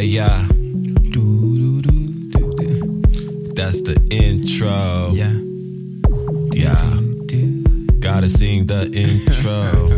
[0.00, 0.46] Yeah, yeah.
[3.54, 5.10] That's the intro.
[5.12, 5.34] Yeah.
[6.52, 7.00] Yeah.
[7.98, 9.88] Gotta sing the intro.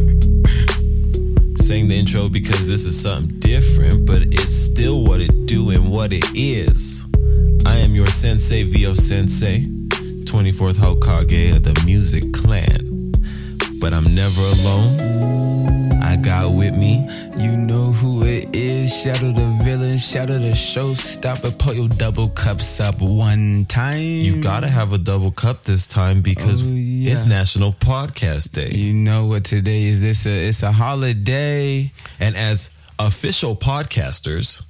[1.57, 5.91] sing the intro because this is something different, but it's still what it do and
[5.91, 7.05] what it is.
[7.67, 9.67] I am your sensei, Vio Sensei,
[10.25, 13.13] 24th Hokage of the Music Clan.
[13.79, 15.40] But I'm never alone.
[16.11, 18.93] I got with me You know who it is.
[18.93, 21.57] Shadow the villain, shadow the showstopper.
[21.57, 24.01] Pull your double cups up one time.
[24.03, 27.13] You gotta have a double cup this time because Oh, yeah.
[27.13, 28.71] it's National Podcast Day.
[28.71, 30.03] You know what today is?
[30.03, 31.93] This a it's a holiday.
[32.19, 34.63] And as official podcasters,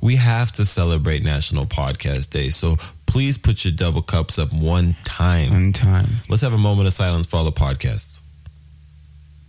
[0.00, 2.50] we have to celebrate National Podcast Day.
[2.50, 2.76] So
[3.06, 5.50] please put your double cups up one time.
[5.50, 6.06] One time.
[6.28, 8.20] Let's have a moment of silence for all the podcasts.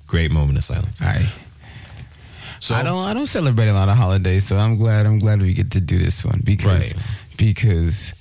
[0.07, 1.01] Great moment of silence.
[1.01, 1.25] I
[2.59, 5.41] So I don't I don't celebrate a lot of holidays, so I'm glad I'm glad
[5.41, 7.05] we get to do this one because Right.
[7.37, 8.13] because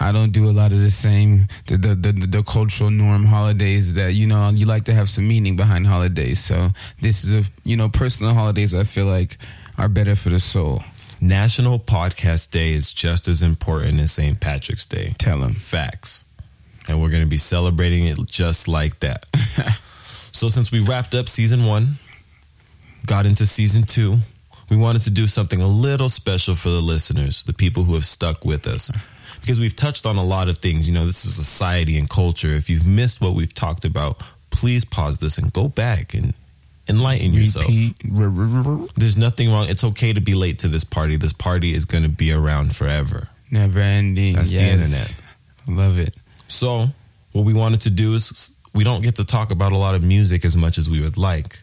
[0.00, 3.94] I don't do a lot of the same the the, the the cultural norm holidays
[3.94, 6.40] that you know you like to have some meaning behind holidays.
[6.44, 9.38] So this is a you know personal holidays I feel like
[9.78, 10.82] are better for the soul.
[11.20, 14.40] National Podcast Day is just as important as St.
[14.40, 15.14] Patrick's Day.
[15.18, 15.52] Tell them.
[15.52, 16.24] Facts.
[16.88, 19.24] And we're going to be celebrating it just like that.
[20.32, 21.98] so, since we wrapped up season one,
[23.06, 24.18] got into season two,
[24.70, 28.04] we wanted to do something a little special for the listeners, the people who have
[28.04, 28.90] stuck with us.
[29.40, 30.86] Because we've touched on a lot of things.
[30.86, 32.48] You know, this is society and culture.
[32.54, 36.32] If you've missed what we've talked about, please pause this and go back and
[36.88, 37.66] enlighten yourself.
[37.66, 37.96] Repeat.
[38.96, 39.68] There's nothing wrong.
[39.68, 41.16] It's okay to be late to this party.
[41.16, 43.28] This party is going to be around forever.
[43.50, 44.36] Never ending.
[44.36, 44.86] That's the Yes.
[44.86, 45.16] internet.
[45.68, 46.14] Love it.
[46.48, 46.90] So,
[47.32, 50.02] what we wanted to do is we don't get to talk about a lot of
[50.02, 51.60] music as much as we would like.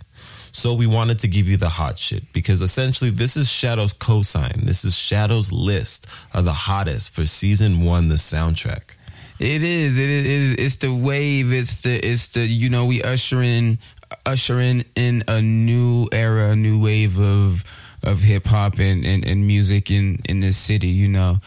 [0.52, 4.66] So, we wanted to give you the hot shit because essentially this is Shadow's cosign.
[4.66, 8.96] This is Shadow's list of the hottest for season one, the soundtrack.
[9.40, 9.97] It is.
[9.97, 10.56] It is.
[10.56, 11.53] It's the wave.
[11.53, 11.96] It's the.
[11.96, 12.46] It's the.
[12.46, 13.80] You know, we usher in,
[14.26, 17.64] usher in in a new era, a new wave of
[18.03, 20.88] of hip hop and, and and music in in this city.
[20.88, 21.38] You know,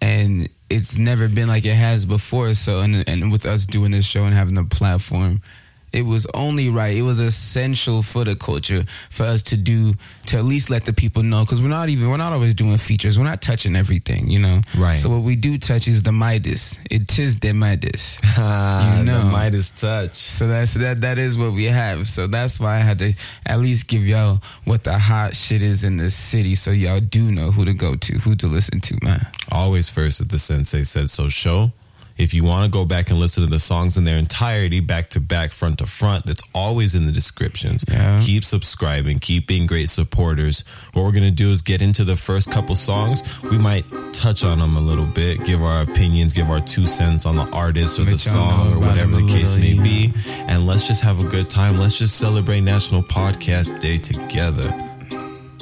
[0.00, 2.54] and it's never been like it has before.
[2.54, 5.42] So, and and with us doing this show and having a platform.
[5.92, 6.96] It was only right.
[6.96, 9.94] It was essential for the culture for us to do
[10.26, 12.78] to at least let the people know because we're not even we're not always doing
[12.78, 13.18] features.
[13.18, 14.60] We're not touching everything, you know.
[14.76, 14.98] Right.
[14.98, 16.78] So what we do touch is the Midas.
[16.90, 18.18] It is the Midas.
[18.24, 19.18] Ah, You know.
[19.18, 20.16] the Midas touch.
[20.16, 22.06] So that's that that is what we have.
[22.06, 23.12] So that's why I had to
[23.46, 27.30] at least give y'all what the hot shit is in the city so y'all do
[27.30, 29.20] know who to go to, who to listen to, man.
[29.50, 31.72] Always first at the Sensei Said So show.
[32.16, 35.10] If you want to go back and listen to the songs in their entirety, back
[35.10, 37.84] to back, front to front, that's always in the descriptions.
[37.88, 38.20] Yeah.
[38.22, 40.64] Keep subscribing, keep being great supporters.
[40.92, 43.22] What we're going to do is get into the first couple songs.
[43.42, 47.26] We might touch on them a little bit, give our opinions, give our two cents
[47.26, 50.12] on the artist or the Let song or whatever the case little, may yeah.
[50.12, 50.14] be.
[50.48, 51.78] And let's just have a good time.
[51.78, 54.70] Let's just celebrate National Podcast Day together.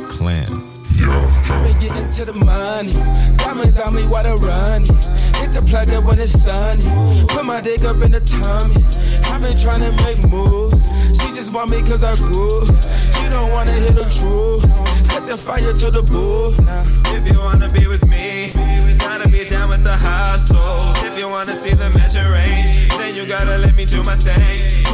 [0.06, 0.79] Clan.
[0.98, 2.92] I've been getting to the money.
[3.36, 4.82] Diamonds on me while they run.
[5.40, 6.84] Hit the plug up when it's sunny.
[7.28, 8.76] Put my dick up in the tummy.
[9.32, 10.96] I've been trying to make moves.
[11.18, 12.66] She just want me cause I grew.
[13.14, 14.62] She don't wanna hear the truth.
[15.06, 16.60] Set the fire to the booth.
[16.60, 16.82] Now,
[17.14, 18.50] If you wanna be with me,
[18.98, 20.60] gotta be down with the hustle.
[21.06, 24.38] If you wanna see the measure range, then you gotta let me do my thing.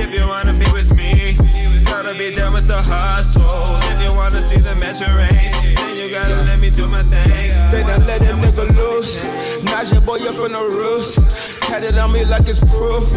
[0.01, 1.37] If you wanna be with me,
[1.85, 3.45] gotta be down with the hustle.
[3.93, 7.53] If you wanna see the measure range, then you gotta let me do my thing.
[7.71, 9.25] they done let a nigga loose.
[9.69, 11.17] Naja boy, you from the roots.
[11.61, 13.13] Tatted on me like it's proof.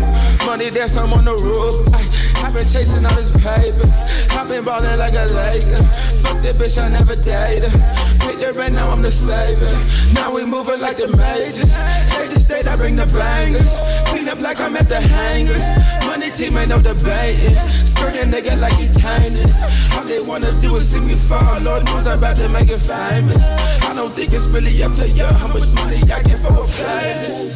[0.46, 1.76] Money that's I'm on the roof.
[1.94, 3.88] I, I've been chasing all this paper.
[4.36, 5.84] I've been ballin' like a Laker.
[6.24, 7.72] Fuck that bitch, I never dated.
[8.20, 9.66] Paid the rent, now I'm the saver.
[10.14, 11.72] Now we moving like the majors.
[12.12, 13.72] Take the state, I bring the bangers.
[14.30, 15.66] Up like I'm at the hangars.
[16.06, 17.56] Money team ain't no debating.
[17.84, 19.42] Skirt a nigga like he tiny.
[19.96, 21.60] All they wanna do is see me fall.
[21.62, 23.38] Lord knows I'm about to make it famous.
[23.86, 26.68] I don't think it's really up to you how much money I get for a
[26.68, 27.50] play.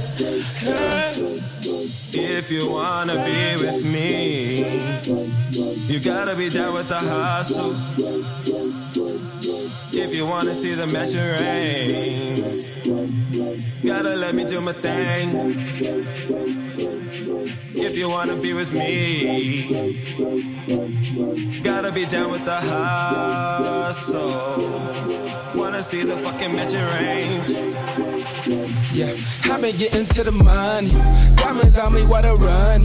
[2.12, 4.66] If you wanna be with me,
[5.86, 8.83] you gotta be down with the hustle.
[9.96, 12.66] If you wanna see the measure range,
[13.86, 15.30] gotta let me do my thing.
[17.76, 20.02] If you wanna be with me,
[21.62, 24.24] gotta be down with the hustle.
[25.56, 28.13] Wanna see the fucking measure range.
[28.94, 29.12] Yeah,
[29.46, 30.90] I've been getting to the money.
[31.36, 32.82] Diamonds on me while they run.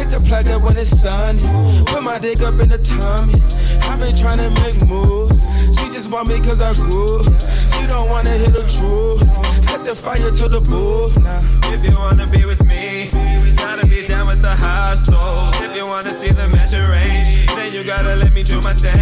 [0.00, 1.44] Hit the plug up when it's sunny.
[1.84, 3.36] Put my dick up in the tummy.
[3.84, 5.52] I've been trying to make moves.
[5.76, 7.22] She just want me cause I grew.
[7.68, 9.20] She don't wanna hear the truth.
[9.62, 11.20] Set the fire to the booth.
[11.68, 13.08] If you wanna be with me,
[13.56, 15.52] gotta be down with the hustle.
[15.62, 18.96] If you wanna see the measure range, then you gotta let me do my thing.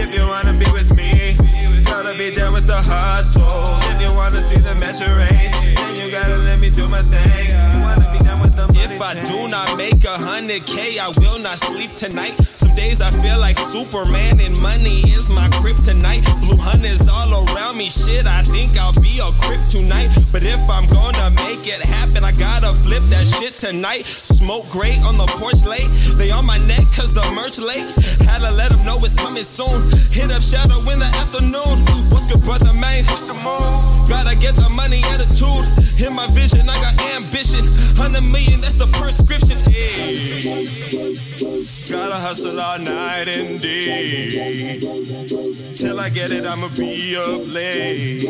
[0.00, 1.36] If you wanna be with me,
[1.84, 3.44] gotta be down with the hustle.
[3.90, 7.48] If you wanna see the measure range, then you gotta let me do my thing.
[7.72, 8.29] You wanna be
[8.60, 11.58] down with the money If I do not make a hundred K, I will not
[11.58, 12.36] sleep tonight.
[12.54, 16.24] Some days I feel like Superman and money is my kryptonite.
[16.40, 20.10] Blue hundreds all around me, shit, I think I'll be a crip tonight.
[20.32, 24.06] But if I'm gonna make it happen, I gotta flip that shit tonight.
[24.06, 25.88] Smoke great on the porch late.
[26.18, 27.86] They on my neck cause the merch late.
[28.26, 29.90] Had to let them know it's coming soon.
[30.10, 31.76] Hit up Shadow in the afternoon.
[32.10, 33.04] What's good, brother, man?
[34.08, 35.66] Gotta get the money attitude.
[36.00, 37.64] In my vision, I got ambition.
[38.00, 39.58] 100 million, that's the prescription.
[39.70, 40.60] Hey.
[41.88, 44.78] Gotta hustle all night and day.
[45.80, 48.28] Till I get it, I'ma be up late.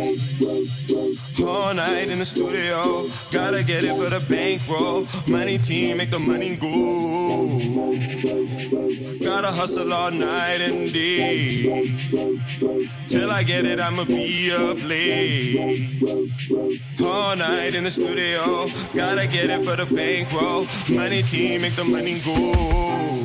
[1.44, 3.11] All night in the studio.
[3.32, 5.08] Gotta get it for the bankroll.
[5.26, 7.58] Money team, make the money go.
[9.25, 11.93] Gotta hustle all night and day.
[13.08, 16.00] Till I get it, I'ma be up late.
[17.05, 18.69] All night in the studio.
[18.94, 20.69] Gotta get it for the bankroll.
[20.88, 23.19] Money team, make the money go.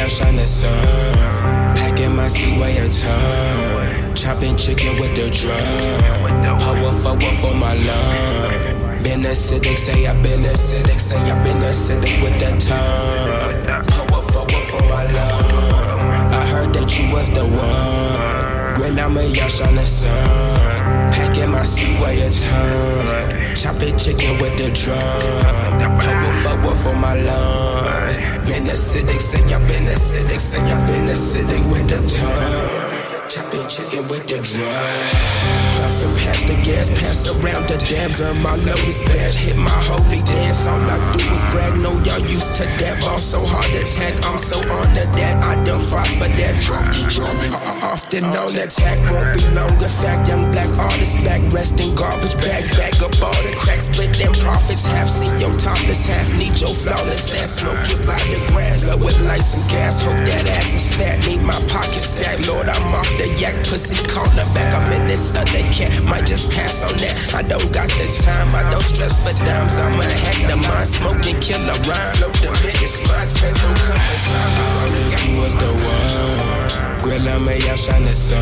[0.00, 1.76] Out, shine the sun.
[1.76, 4.14] Packing my seat way a ton.
[4.14, 6.58] Chopping chicken with the drum.
[6.58, 9.02] Power forward for my lung.
[9.04, 13.84] Been acidic, say I been acidic, say I been acidic with that tongue.
[13.86, 16.30] Power forward for my lung.
[16.32, 18.74] I heard that you was the one.
[18.74, 21.12] Grill me out, shine the sun.
[21.12, 23.54] Packing my seat way a ton.
[23.54, 26.00] Chopping chicken with the drum.
[26.00, 26.32] Power
[26.64, 28.18] forward for my lungs.
[28.46, 32.83] Been acidic, say I been acidic, say I been acidic with the tongue.
[33.28, 35.64] Chopping chicken with the drum.
[35.80, 40.20] Puffin' past the gas, pass around the dabs, earn my lotus badge, hit my holy
[40.22, 40.68] dance.
[40.68, 43.00] All I do is brag, know y'all used to that.
[43.00, 46.54] Ball so hard to tag, I'm so honored that I done fought for that.
[46.68, 49.72] Uh, Often on attack, won't be long.
[49.80, 54.12] In fact, young black artist back, resting garbage bags, back up all the cracks, split
[54.20, 54.84] them profits.
[54.84, 57.64] Half seen your topless, half need your flawless ass.
[57.64, 60.04] Smoke it by the grass, blow it like some gas.
[60.04, 62.46] Hope that ass is fat, need my pocket stacked.
[62.46, 64.70] Lord, I'm off the yak, pussy corner back.
[64.74, 67.14] I'm in this other cat, might just pass on that.
[67.34, 69.78] I don't got the time, I don't stress for dimes.
[69.78, 72.14] I'm a hack the mind, smoking killer rhyme.
[72.20, 74.88] No, the biggest minds, press no coming time.
[74.92, 76.98] Knew you was the one.
[77.02, 78.38] Grill on me, I shine the sun.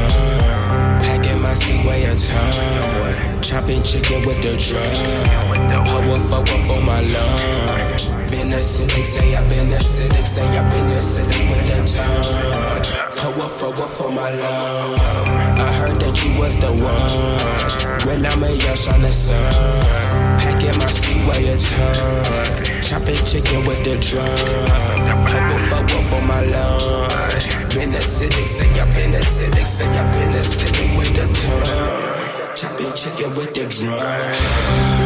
[1.02, 3.40] Packing my seat way a ton.
[3.42, 5.84] Chopping chicken with the drum.
[5.84, 8.22] Power forward for my lung.
[8.30, 11.31] Been acidic, say I've been acidic, say I've been with that
[13.62, 14.98] Power forward for my love.
[15.54, 17.98] I heard that you was the one.
[18.02, 19.38] Grill on me, I shine the sun.
[20.42, 22.82] Packing my seat way a ton.
[22.82, 24.26] Chopping chicken with the drum.
[25.30, 27.06] Power forward for my love.
[27.70, 32.56] Been acidic, say I've been acidic, say I've been acidic with the tongue.
[32.56, 35.01] Chopping chicken with the drum.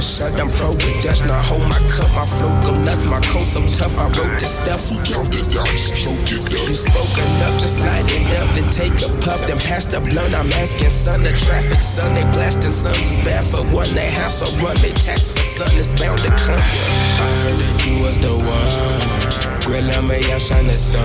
[0.00, 0.40] Swollen shut.
[0.40, 3.60] I'm pro with Dutch, now hold my cup, my flow go nuts, my coat so
[3.66, 3.98] tough.
[3.98, 4.88] I wrote this stuff.
[4.88, 6.66] He count the dots, choke it up.
[6.66, 10.34] You spoke enough, just light it up, then take a puff, then pass the blunt.
[10.34, 13.88] I'm asking son, the traffic son, they blasting sons is bad for one.
[13.94, 16.58] They house so run, they tax for son, it's bound to come.
[16.58, 19.38] I heard that you was the one.
[19.66, 21.02] Grill me, I shine the sun.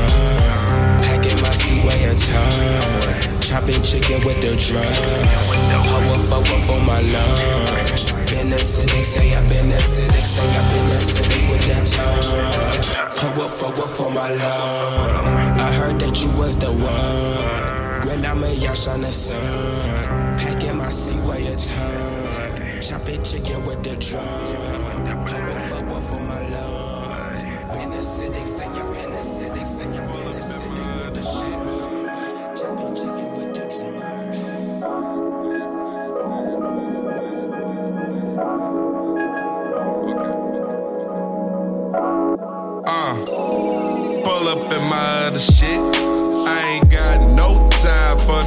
[1.04, 3.42] Packing my seat way a ton.
[3.44, 4.88] Chopping chicken with the drum.
[5.84, 8.12] Power forward for my lung.
[8.34, 13.13] Been acidic, say I've been acidic, say I've been acidic with that tongue.
[13.16, 15.25] Fuck with for my love.
[15.60, 18.08] I heard that you was the one.
[18.08, 20.36] When I'm a yash on the sun.
[20.38, 22.82] Packing my seat while you turn.
[22.82, 24.73] Chopping chicken with the drum.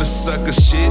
[0.07, 0.91] Sucker shit.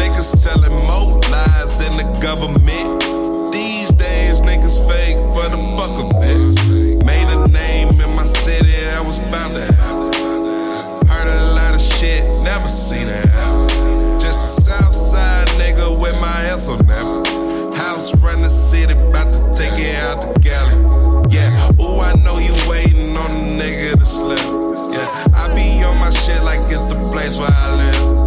[0.00, 3.52] Niggas telling more lies than the government.
[3.52, 7.04] These days, niggas fake for the fuck of it.
[7.04, 10.12] Made a name in my city, that was bound to happen.
[11.06, 14.18] Heard a lot of shit, never seen it happen.
[14.18, 17.76] Just a south side nigga with my ass on that.
[17.76, 20.76] House run the city, bout to take it out the galley.
[21.30, 24.38] Yeah, ooh, I know you waiting on a nigga to slip.
[24.92, 28.17] Yeah, I be on my shit like it's the place where I live.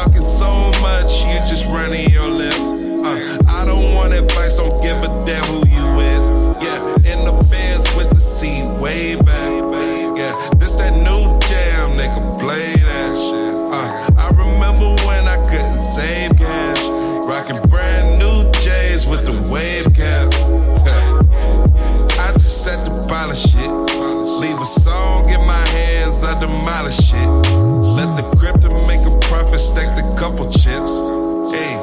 [0.00, 2.56] Talking so much, you just running your lips.
[2.56, 6.30] Uh, I don't want advice, don't give a damn who you is.
[6.64, 9.52] Yeah, in the bands with the seat way back.
[10.16, 13.52] Yeah, this that new jam, nigga, play that shit.
[13.76, 16.80] Uh, I remember when I couldn't save cash.
[17.28, 20.32] Rocking brand new J's with the wave cap.
[22.18, 23.70] I just set the polish shit.
[24.40, 27.28] Leave a song in my hands, I demolish it.
[27.84, 28.39] Let the
[29.60, 30.94] a profit, stack the couple chips.
[31.52, 31.76] Hey,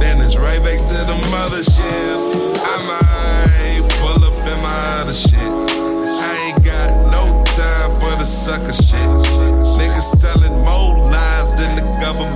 [0.00, 2.18] then it's right back to the mothership.
[2.60, 5.32] I might pull up in my other shit.
[5.32, 9.08] I ain't got no time for the sucker shit.
[9.78, 12.35] Niggas telling more lies than the government.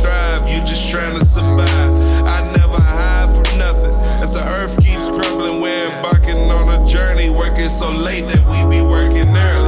[0.00, 1.90] Strive, you just trying to survive.
[2.24, 3.94] I never hide from nothing.
[4.22, 8.58] As the earth keeps crumbling, we're embarking on a journey, working so late that we
[8.76, 9.59] be working early.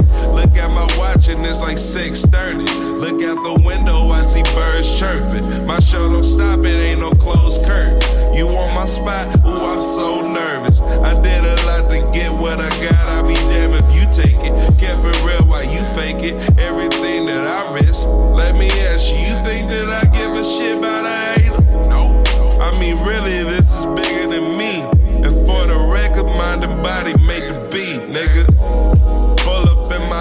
[0.82, 2.66] My watch and it's like 6:30.
[2.98, 5.64] Look out the window, I see birds chirping.
[5.64, 8.34] My show don't stop, it ain't no closed curtain.
[8.34, 9.30] You want my spot?
[9.46, 10.80] Ooh, I'm so nervous.
[10.80, 12.98] I did a lot to get what I got.
[13.14, 14.50] I'll be damned if you take it.
[14.82, 16.34] Kept it real while you fake it.
[16.58, 18.08] Everything that I risk.
[18.34, 21.62] Let me ask you, you think that I give a shit about a hater?
[21.94, 22.10] No.
[22.58, 24.82] I mean, really, this is bigger than me.
[25.22, 29.01] And for the record, mind and body make the beat, nigga.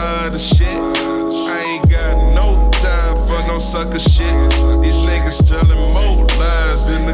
[0.04, 0.66] Other shit.
[0.66, 4.34] I ain't got no time for no sucker shit.
[4.82, 7.11] These niggas telling more lies than the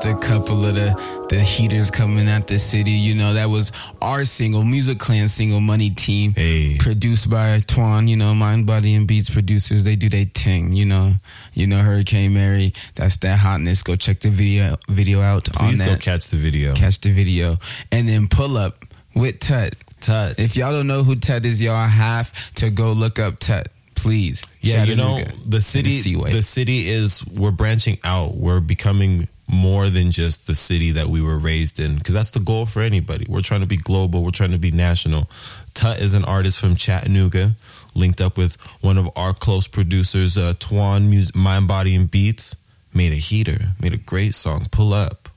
[0.00, 3.70] just a couple of the the heaters coming out the city, you know, that was
[4.02, 6.76] our single, Music Clan single, Money Team, Hey.
[6.78, 9.84] produced by Twan, you know, Mind, Body, and Beats producers.
[9.84, 11.14] They do their thing, you know,
[11.54, 12.72] you know, Hurricane Mary.
[12.96, 13.82] That's that hotness.
[13.84, 15.86] Go check the video video out on Please that.
[15.88, 16.74] go catch the video.
[16.74, 17.58] catch the video,
[17.92, 19.76] and then pull up with Tut.
[20.00, 20.38] Tut.
[20.38, 24.42] If y'all don't know who Tut is, y'all have to go look up Tut, please.
[24.60, 26.32] Yeah, you know, the city Seaway.
[26.32, 28.34] the city is we're branching out.
[28.34, 32.40] We're becoming more than just the city that we were raised in because that's the
[32.40, 33.26] goal for anybody.
[33.28, 35.28] We're trying to be global, we're trying to be national.
[35.74, 37.56] Tut is an artist from Chattanooga,
[37.94, 42.56] linked up with one of our close producers, uh, Twan Music, Mind, Body, and Beats.
[42.92, 44.66] Made a heater, made a great song.
[44.72, 45.28] Pull up.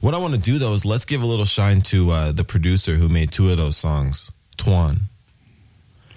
[0.00, 2.42] What I want to do though is let's give a little shine to uh, the
[2.44, 5.02] producer who made two of those songs, Twan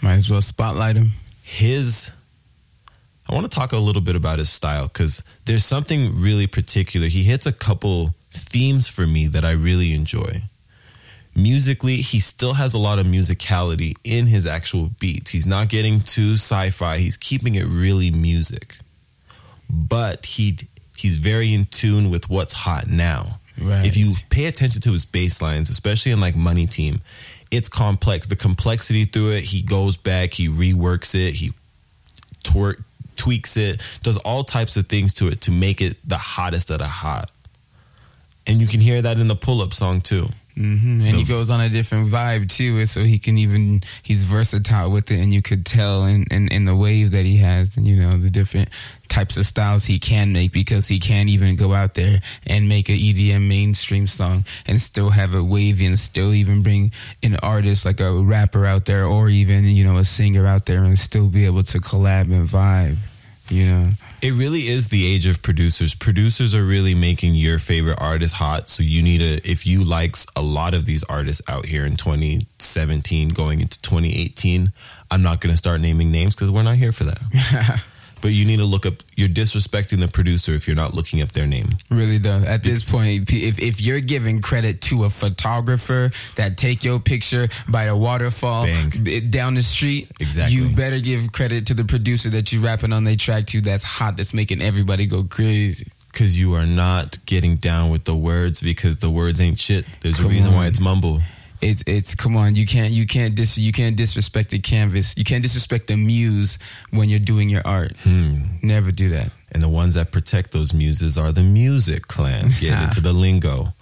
[0.02, 1.12] Might as well spotlight him.
[1.44, 2.12] his
[3.30, 7.08] I want to talk a little bit about his style because there's something really particular.
[7.08, 10.44] He hits a couple themes for me that I really enjoy.
[11.36, 15.32] Musically, he still has a lot of musicality in his actual beats.
[15.32, 16.98] He's not getting too sci-fi.
[17.00, 18.78] He's keeping it really music.
[19.70, 20.58] But he
[20.96, 23.40] he's very in tune with what's hot now.
[23.60, 23.86] Right.
[23.86, 27.02] If you pay attention to his bass lines, especially in like Money Team,
[27.50, 28.28] it's complex.
[28.28, 31.54] The complexity through it, he goes back, he reworks it, he
[32.44, 32.84] twerk
[33.24, 36.80] tweaks it, does all types of things to it to make it the hottest of
[36.80, 37.32] the hot.
[38.46, 40.28] And you can hear that in the pull up song too.
[40.56, 44.92] hmm And he goes on a different vibe too, so he can even he's versatile
[44.92, 47.96] with it, and you could tell in, in, in the wave that he has, you
[47.96, 48.68] know, the different
[49.08, 52.90] types of styles he can make because he can't even go out there and make
[52.90, 57.86] a EDM mainstream song and still have it wavy and still even bring an artist
[57.86, 61.30] like a rapper out there or even you know a singer out there and still
[61.30, 62.98] be able to collab and vibe,
[63.54, 63.90] you know.
[64.22, 65.94] It really is the age of producers.
[65.94, 68.70] Producers are really making your favorite artists hot.
[68.70, 71.96] So you need to, if you likes a lot of these artists out here in
[71.96, 74.72] 2017 going into 2018,
[75.12, 77.84] I'm not going to start naming names because we're not here for that.
[78.24, 81.34] but you need to look up, you're disrespecting the producer if you're not looking up
[81.34, 81.70] their name.
[81.92, 86.84] Really though, at this point, if if you're giving credit to a photographer that take
[86.84, 88.66] your picture by the waterfall
[89.04, 90.56] b- down the street, Exactly.
[90.56, 93.60] you better give credit to the producer that you're rapping on their track to.
[93.62, 94.16] That's hot.
[94.18, 95.92] That's making everybody go crazy.
[96.12, 99.84] Because you are not getting down with the words because the words ain't shit.
[100.02, 101.22] There's a Come reason why it's mumble.
[101.64, 102.56] It's it's come on.
[102.56, 105.16] You can't you can't dis you can't disrespect the canvas.
[105.18, 106.60] You can't disrespect the muse
[106.92, 107.94] when you're doing your art.
[108.04, 108.44] Hmm.
[108.62, 109.32] Never do that.
[109.52, 112.50] and the ones that protect those muses are the music clan.
[112.60, 113.74] Get into the lingo.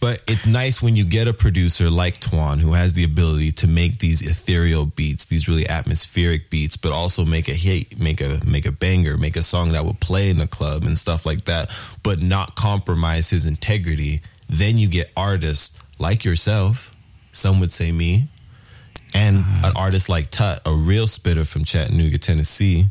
[0.00, 3.68] But it's nice when you get a producer like Twan who has the ability to
[3.68, 8.40] make these ethereal beats, these really atmospheric beats, but also make a hit, make a
[8.44, 11.44] make a banger, make a song that will play in the club and stuff like
[11.44, 11.70] that,
[12.02, 14.22] but not compromise his integrity.
[14.48, 16.91] Then you get artists like yourself,
[17.32, 18.28] some would say me,
[19.14, 19.70] and ah.
[19.70, 22.90] an artist like Tut, a real spitter from Chattanooga, Tennessee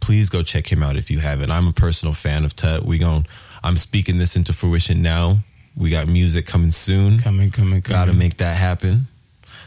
[0.00, 1.50] please go check him out if you haven't.
[1.50, 2.84] I'm a personal fan of Tut.
[2.84, 3.26] We gon'
[3.62, 5.38] I'm speaking this into fruition now.
[5.76, 7.18] We got music coming soon.
[7.18, 7.98] Coming, coming, coming.
[7.98, 9.06] Gotta make that happen.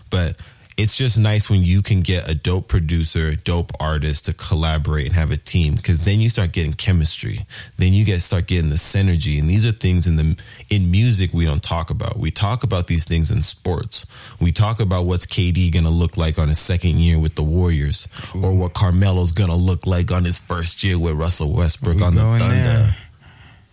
[0.10, 0.38] But
[0.82, 5.16] it's just nice when you can get a dope producer, dope artist to collaborate and
[5.16, 7.46] have a team because then you start getting chemistry.
[7.78, 10.36] Then you get start getting the synergy, and these are things in the
[10.70, 12.18] in music we don't talk about.
[12.18, 14.08] We talk about these things in sports.
[14.40, 18.08] We talk about what's KD gonna look like on his second year with the Warriors,
[18.34, 22.16] or what Carmelo's gonna look like on his first year with Russell Westbrook We on
[22.16, 22.96] the Thunder there.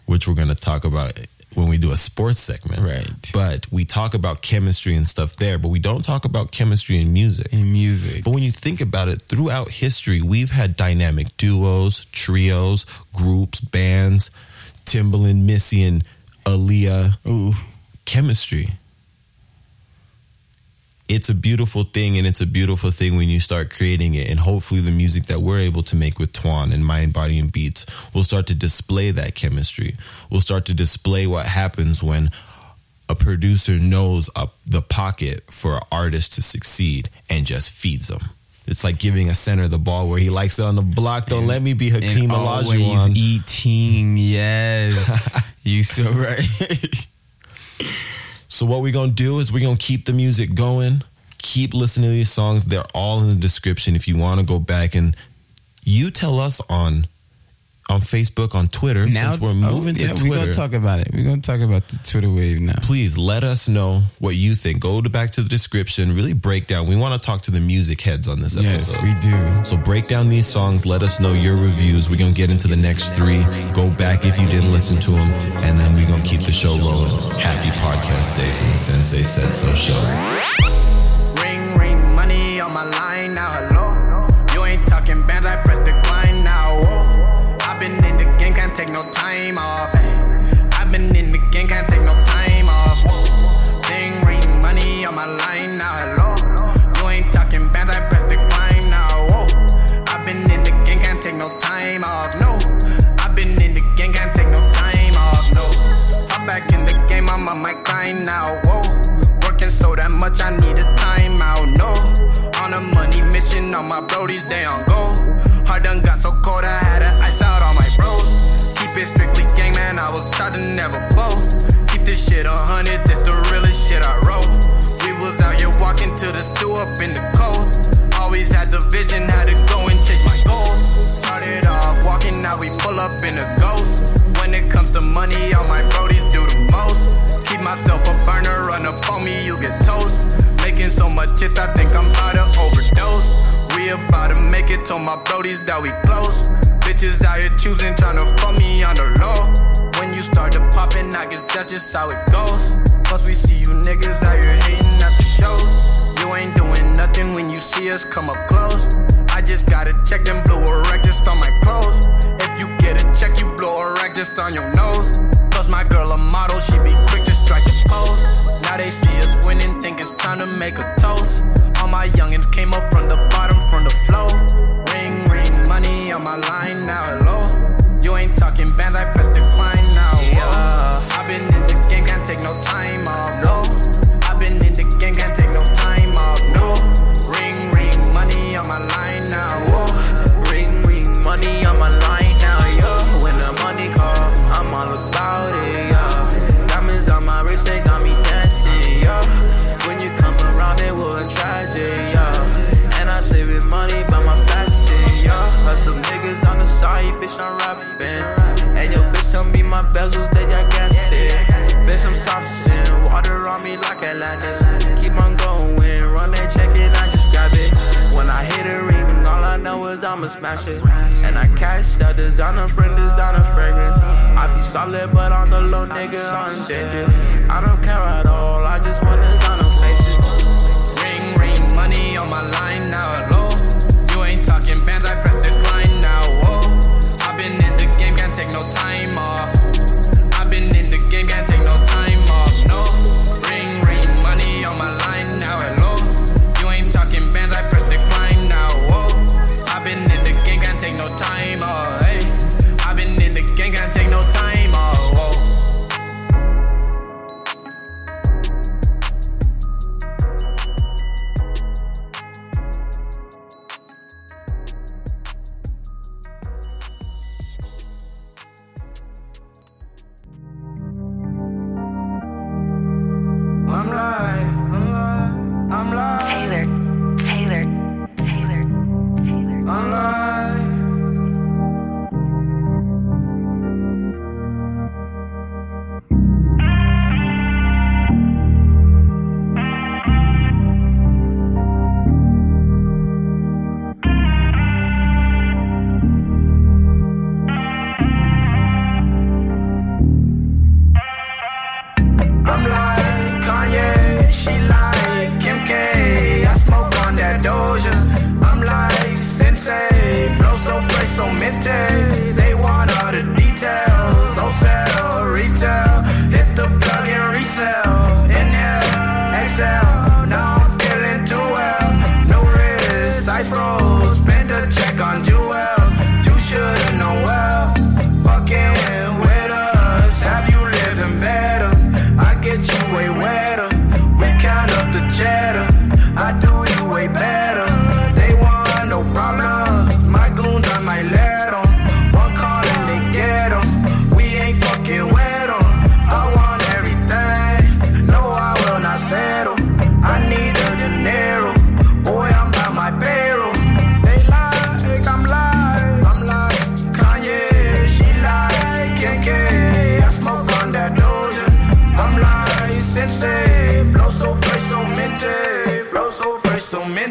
[0.05, 1.19] which we're going to talk about
[1.55, 2.83] when we do a sports segment.
[2.83, 3.09] Right.
[3.33, 7.13] But we talk about chemistry and stuff there, but we don't talk about chemistry in
[7.13, 7.53] music.
[7.53, 8.25] in music.
[8.25, 14.31] But when you think about it, throughout history, we've had dynamic duos, trios, groups, bands,
[14.85, 16.05] Timbaland, Missy, and
[16.45, 17.17] Aaliyah.
[17.27, 17.55] Ooh.
[18.05, 18.71] Chemistry.
[21.09, 24.29] It's a beautiful thing, and it's a beautiful thing when you start creating it.
[24.29, 27.51] And hopefully, the music that we're able to make with Twan and Mind, Body, and
[27.51, 29.97] Beats will start to display that chemistry.
[30.31, 32.31] We'll start to display what happens when
[33.09, 38.31] a producer knows up the pocket for an artist to succeed and just feeds them.
[38.67, 41.27] It's like giving a center the ball where he likes it on the block.
[41.27, 43.17] Don't let me be Hakeem and Olajuwon.
[43.17, 44.19] eating.
[44.19, 46.47] Yes, you so right.
[48.49, 51.03] So what we're gonna do is we're gonna keep the music going.
[51.39, 52.65] Keep listening to these songs.
[52.65, 55.15] They're all in the description if you want to go back and
[55.85, 57.07] you tell us on
[57.89, 60.73] on Facebook, on Twitter, since we're oh, moving oh, yeah, to Twitter, We're gonna talk
[60.75, 61.09] about it.
[61.13, 62.75] We're gonna talk about the Twitter wave now.
[62.83, 64.81] please let us know what you think.
[64.81, 66.87] Go to back to the description, really break down.
[66.87, 68.71] We want to talk to the music heads on this episode.
[68.71, 69.05] Yes, episode.
[69.05, 69.65] we do.
[69.65, 70.85] So break down these songs.
[70.85, 72.11] Let us know your reviews.
[72.11, 73.43] We're gonna get into the next three.
[73.73, 75.31] Go back if you didn't listen to them,
[75.65, 77.09] and then we're gonna keep the show rolling.
[77.41, 79.99] Happy podcast day from the Sensei Said So show.
[81.43, 83.51] Ring, ring, money on my line now.
[83.51, 84.55] Hello.
[84.55, 85.78] You ain't talking bands, I press
[88.79, 89.91] take no time off.
[89.91, 90.69] Hey.
[90.79, 91.88] I've been in the game, can't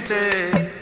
[0.08, 0.78] city.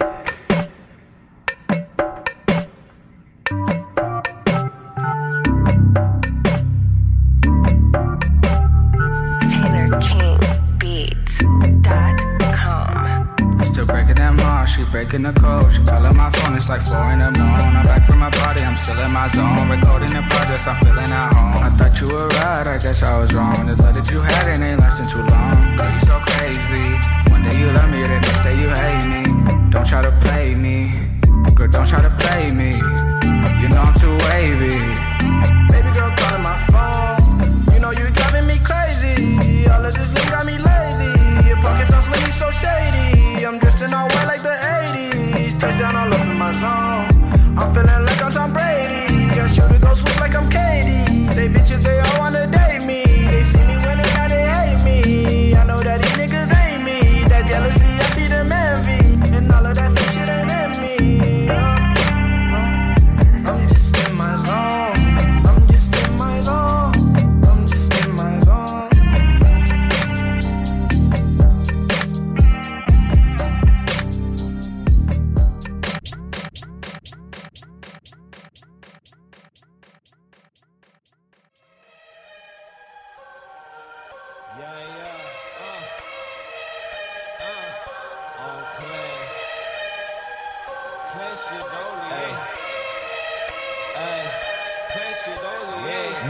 [14.92, 15.70] breaking the code.
[15.74, 17.76] She calling my phone, it's like four in the morning.
[17.76, 19.68] I'm back from my party, I'm still in my zone.
[19.68, 21.64] Recording the projects, I'm feeling at home.
[21.68, 23.66] I thought you were right, I guess I was wrong.
[23.66, 25.76] The love that you had, it ain't lasting too long.
[25.76, 27.35] Girl, you so crazy.
[27.46, 29.70] Now you love me, the next day you hate me.
[29.70, 30.92] Don't try to play me,
[31.54, 32.72] girl, don't try to play me.
[33.62, 35.15] You know I'm too wavy.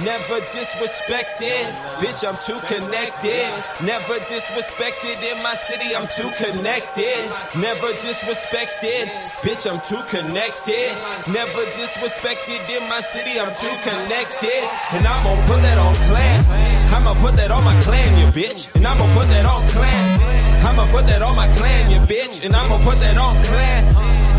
[0.03, 3.49] Never disrespected, bitch, I'm too connected.
[3.83, 7.25] Never disrespected in my city, I'm too connected.
[7.57, 9.09] Never disrespected,
[9.41, 10.93] bitch, I'm too connected.
[11.33, 14.69] Never disrespected in my city, I'm too connected.
[14.91, 16.45] And I'm gonna put that on clan.
[16.93, 18.73] I'm gonna put that on my clan, you bitch.
[18.75, 20.34] And I'm gonna put that on clan.
[20.65, 22.43] I'ma put that on my clan, you bitch.
[22.43, 23.85] And I'ma put that on clan.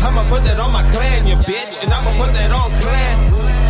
[0.03, 1.81] I'ma put that on my clan, you bitch.
[1.81, 3.15] And I'ma put that on clan.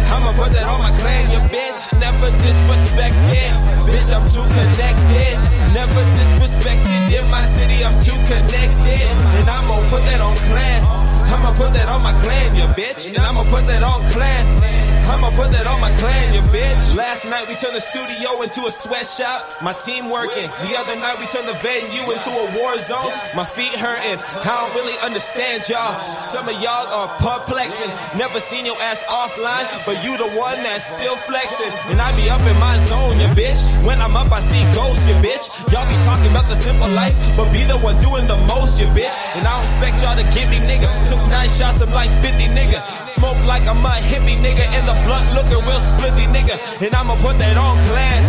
[0.10, 1.82] I'ma put that on my clan, you bitch.
[2.00, 3.54] Never disrespected.
[3.86, 5.38] Bitch, I'm too connected.
[5.74, 9.08] Never disrespected in my city, I'm too connected.
[9.38, 10.84] And I'm gonna put that on clan.
[11.30, 13.08] I'ma put that on my clan, you bitch.
[13.08, 14.97] And I'ma put that on clan.
[15.08, 16.96] I'ma put that on my clan, you bitch.
[16.96, 19.64] Last night we turned the studio into a sweatshop.
[19.64, 20.52] My team working.
[20.68, 23.16] The other night we turned the venue into a war zone.
[23.32, 24.20] My feet hurting.
[24.20, 25.96] I don't really understand y'all.
[26.20, 27.88] Some of y'all are perplexing.
[28.20, 31.72] Never seen your ass offline, but you the one that's still flexing.
[31.88, 33.64] And I be up in my zone, you bitch.
[33.88, 35.48] When I'm up, I see ghosts, you bitch.
[35.72, 38.88] Y'all be talking about the simple life, but be the one doing the most, you
[38.92, 39.16] bitch.
[39.40, 40.92] And I don't expect y'all to give me nigga.
[41.08, 42.84] Took nine shots, I'm like 50 nigga.
[43.08, 44.68] Smoke like I'm a hippie nigga.
[44.76, 46.56] In the blunt looking real spliffy nigga.
[46.82, 48.22] And I'ma put that on clan.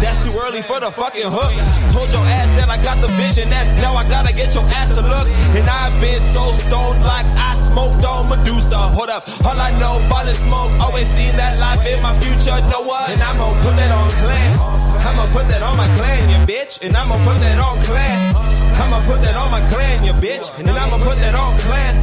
[0.00, 1.52] That's too early for the fucking hook.
[1.92, 4.88] Told your ass that I got the vision, that now I gotta get your ass
[4.96, 5.28] to look.
[5.52, 8.80] And I've been so stoned like I smoked on Medusa.
[8.96, 10.72] Hold up, all I know about smoke.
[10.80, 12.56] Always seen that life in my future.
[12.72, 13.10] Know what?
[13.10, 14.58] And I'ma put that on clan.
[15.04, 16.80] I'ma put that on my clan, you bitch.
[16.82, 18.49] And I'ma put that on clan.
[18.80, 20.46] I'ma put that on my clan, you bitch.
[20.58, 21.94] And then I'ma put that on clan.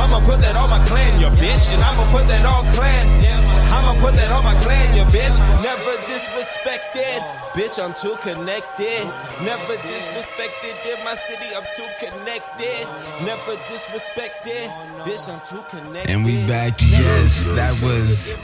[0.00, 1.68] I'ma put that on my clan, you bitch.
[1.72, 3.06] And I'ma put that on clan.
[3.72, 5.36] I'ma put that on my clan, you bitch.
[5.62, 7.18] Never disrespected.
[7.54, 9.04] Bitch, I'm too connected.
[9.42, 11.48] Never disrespected in my city.
[11.56, 12.86] I'm too connected.
[13.24, 14.68] Never disrespected.
[15.04, 16.10] Bitch, I'm too connected.
[16.10, 16.80] And we back.
[16.82, 18.34] Yes, that was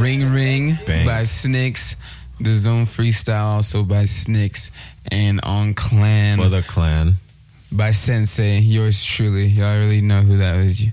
[0.00, 1.06] Ring Ring Bang.
[1.06, 1.96] by Snicks.
[2.40, 4.70] The Zone Freestyle also by Snicks.
[5.10, 7.14] And On Clan For the clan.
[7.72, 8.58] by Sensei.
[8.60, 9.46] Yours truly.
[9.46, 10.84] Y'all really know who that is.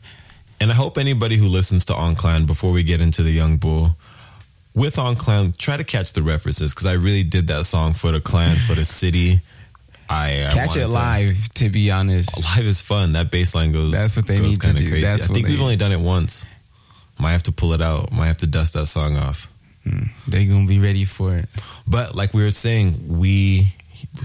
[0.59, 3.57] And I hope anybody who listens to On Clan before we get into the Young
[3.57, 3.95] Bull,
[4.73, 8.11] with On Clan, try to catch the references because I really did that song for
[8.11, 9.41] the clan, for the city.
[10.09, 12.37] I, I Catch it live, to be honest.
[12.55, 13.13] live is fun.
[13.13, 13.91] That bass line goes.
[13.91, 14.89] That's what they goes need to do.
[14.89, 15.05] Crazy.
[15.05, 16.45] That's I think we've only done it once.
[17.17, 18.11] Might have to pull it out.
[18.11, 19.49] Might have to dust that song off.
[19.83, 20.03] Hmm.
[20.27, 21.47] They gonna be ready for it.
[21.87, 23.73] But like we were saying, we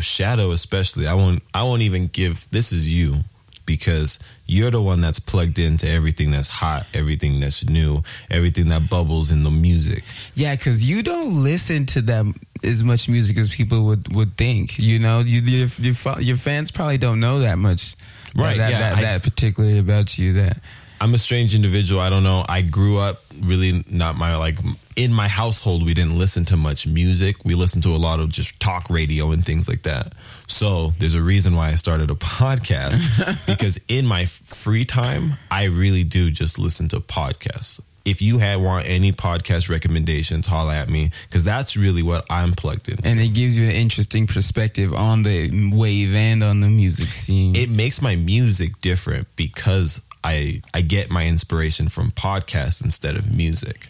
[0.00, 1.06] Shadow especially.
[1.06, 1.42] I won't.
[1.54, 2.46] I won't even give.
[2.50, 3.20] This is you
[3.66, 8.90] because you're the one that's plugged into everything that's hot, everything that's new, everything that
[8.90, 10.02] bubbles in the music.
[10.34, 14.78] Yeah, because you don't listen to them as much music as people would, would think.
[14.78, 17.94] You know, you, your, your your fans probably don't know that much,
[18.34, 20.32] Right, That, yeah, that, I- that particularly about you.
[20.34, 20.58] That
[21.00, 22.00] I'm a strange individual.
[22.00, 22.44] I don't know.
[22.48, 24.58] I grew up really not my like
[24.96, 25.84] in my household.
[25.84, 27.42] We didn't listen to much music.
[27.44, 30.12] We listened to a lot of just talk radio and things like that.
[30.46, 35.64] So there's a reason why I started a podcast because in my free time, I
[35.64, 37.80] really do just listen to podcasts.
[38.04, 42.52] If you had want any podcast recommendations, holla at me because that's really what I'm
[42.52, 43.06] plugged into.
[43.06, 47.54] and it gives you an interesting perspective on the wave and on the music scene.
[47.56, 53.30] it makes my music different because I I get my inspiration from podcasts instead of
[53.30, 53.88] music.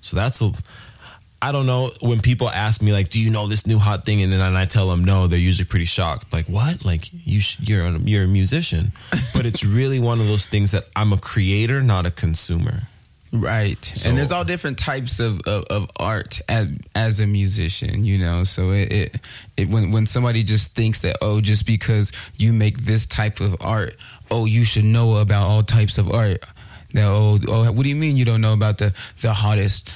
[0.00, 0.52] So that's a
[1.42, 4.22] I don't know when people ask me like, "Do you know this new hot thing?"
[4.22, 6.32] and then I tell them no, they're usually pretty shocked.
[6.32, 6.86] Like, "What?
[6.86, 8.92] Like you sh- you're a, you're a musician?"
[9.34, 12.84] But it's really one of those things that I'm a creator, not a consumer.
[13.30, 13.84] Right.
[13.84, 18.16] So- and there's all different types of, of, of art as, as a musician, you
[18.18, 18.44] know.
[18.44, 19.20] So it, it,
[19.56, 23.56] it when when somebody just thinks that oh just because you make this type of
[23.60, 23.96] art,
[24.34, 26.44] oh you should know about all types of art.
[26.92, 29.90] That oh, oh what do you mean you don't know about the the hottest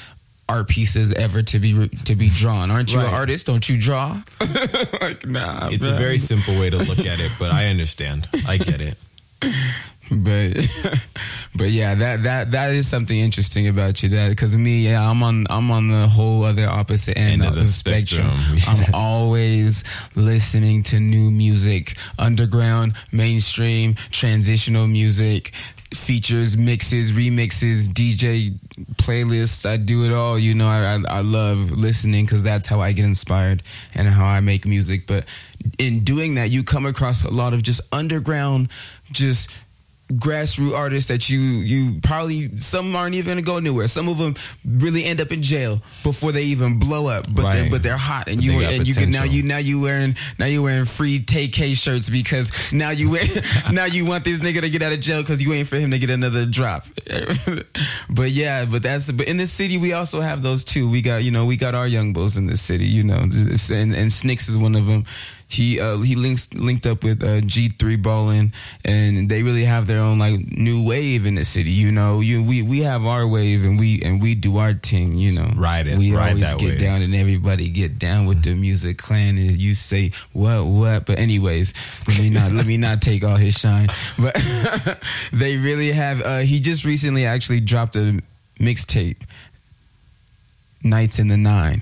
[0.48, 2.70] art pieces ever to be to be drawn?
[2.70, 3.46] Aren't you an artist?
[3.46, 4.22] Don't you draw?
[5.00, 5.68] like nah.
[5.70, 8.28] It's a very simple way to look at it, but I understand.
[8.46, 8.96] I get it.
[10.10, 10.54] but
[11.54, 15.22] but yeah that that that is something interesting about you that because me yeah i'm
[15.22, 18.84] on i'm on the whole other opposite end, End of the the spectrum, spectrum.
[18.86, 25.52] i'm always listening to new music underground mainstream transitional music
[25.94, 28.50] features mixes remixes dj
[28.96, 29.64] playlists.
[29.64, 32.92] I do it all you know i i, I love listening because that's how i
[32.92, 33.62] get inspired
[33.94, 35.06] and how i make music.
[35.06, 35.24] But
[35.78, 38.68] in doing that you come across a lot of just underground
[39.10, 39.50] just
[40.12, 43.88] grassroots artists that you you probably some aren't even gonna go anywhere.
[43.88, 47.26] Some of them really end up in jail before they even blow up.
[47.32, 49.80] But they're but they're hot, and But you and you can now you now you
[49.80, 53.22] wearing now you wearing free TK shirts because now you wear,
[53.72, 55.90] now you want this nigga to get out of jail because you waiting for him
[55.90, 56.86] to get another drop.
[58.10, 60.88] but yeah, but that's but in this city we also have those too.
[60.88, 62.86] We got you know we got our young bulls in this city.
[62.86, 65.04] You know, and and Snicks is one of them.
[65.50, 68.52] He uh, he links linked up with uh, G three Ballin,
[68.84, 71.70] and they really have their own like new wave in the city.
[71.70, 75.14] You know, you we we have our wave, and we and we do our thing.
[75.16, 76.78] You know, Ride it, We ride always get wave.
[76.80, 79.38] down, and everybody get down with the music clan.
[79.38, 81.72] And you say what what, but anyways,
[82.06, 83.88] let me not let me not take all his shine.
[84.18, 84.34] But
[85.32, 86.20] they really have.
[86.20, 88.20] Uh, he just recently actually dropped a
[88.60, 89.22] mixtape,
[90.82, 91.80] Nights in the Nine.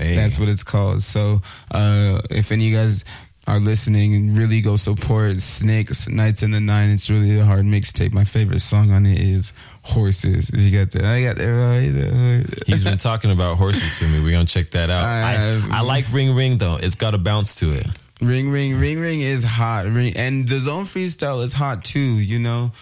[0.00, 0.16] Hey.
[0.16, 1.02] That's what it's called.
[1.02, 3.04] So uh, if any of you guys
[3.46, 6.90] are listening, and really go support Snakes Nights in the Nine.
[6.90, 8.12] It's really a hard mixtape.
[8.12, 10.50] My favorite song on it is Horses.
[10.52, 11.04] You got that?
[11.04, 12.62] I got that.
[12.66, 14.22] He's been talking about horses to me.
[14.22, 15.04] We're gonna check that out.
[15.04, 16.76] I I, I like Ring Ring though.
[16.76, 17.86] It's got a bounce to it.
[18.20, 19.86] Ring Ring Ring Ring is hot.
[19.86, 21.98] Ring and the zone freestyle is hot too.
[21.98, 22.72] You know,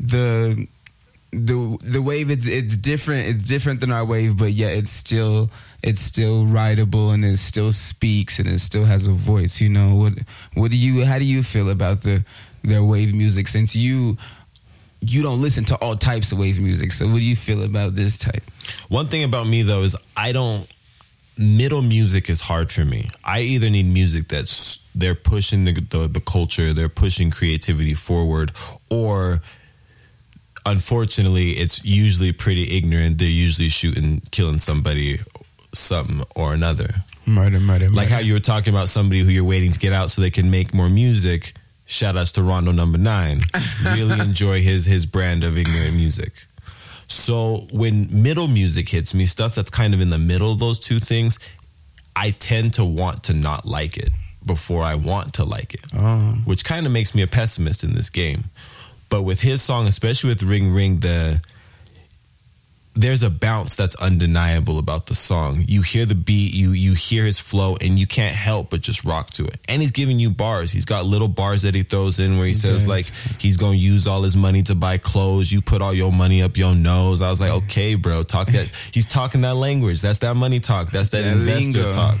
[0.00, 0.66] the
[1.32, 3.28] the the wave it's it's different.
[3.28, 5.50] It's different than our wave, but yeah, it's still
[5.82, 9.60] it's still writable and it still speaks and it still has a voice.
[9.60, 10.14] You know what?
[10.54, 11.04] What do you?
[11.04, 12.24] How do you feel about the
[12.62, 13.48] their wave music?
[13.48, 14.16] Since you
[15.00, 17.94] you don't listen to all types of wave music, so what do you feel about
[17.94, 18.42] this type?
[18.88, 20.68] One thing about me though is I don't
[21.38, 23.08] middle music is hard for me.
[23.24, 28.50] I either need music that's they're pushing the the, the culture, they're pushing creativity forward,
[28.90, 29.40] or
[30.66, 33.18] unfortunately, it's usually pretty ignorant.
[33.18, 35.20] They're usually shooting, killing somebody,
[35.74, 37.02] something or another.
[37.26, 37.90] Murder, murder, murder.
[37.90, 40.30] Like how you were talking about somebody who you're waiting to get out so they
[40.30, 41.52] can make more music.
[41.84, 43.40] Shout outs to Rondo number nine.
[43.84, 46.44] Really enjoy his his brand of ignorant music.
[47.06, 50.78] So when middle music hits me, stuff that's kind of in the middle of those
[50.78, 51.38] two things,
[52.14, 54.10] I tend to want to not like it
[54.44, 55.84] before I want to like it.
[55.94, 56.38] Oh.
[56.44, 58.44] Which kind of makes me a pessimist in this game.
[59.08, 61.40] But with his song, especially with Ring Ring, the
[62.98, 65.64] there's a bounce that's undeniable about the song.
[65.68, 69.04] You hear the beat, you you hear his flow, and you can't help but just
[69.04, 69.60] rock to it.
[69.68, 70.72] And he's giving you bars.
[70.72, 72.86] He's got little bars that he throws in where he says does.
[72.88, 73.06] like
[73.40, 75.50] he's gonna use all his money to buy clothes.
[75.52, 77.22] You put all your money up your nose.
[77.22, 78.66] I was like, okay, bro, talk that.
[78.92, 80.00] He's talking that language.
[80.02, 80.90] That's that money talk.
[80.90, 81.92] That's that That investor lingo.
[81.92, 82.18] talk.